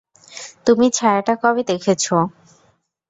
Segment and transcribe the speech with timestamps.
[0.67, 2.05] তুমি ছায়াটা কবে দেখেছ?